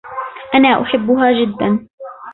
[0.55, 1.87] أنا أُحبها جداً.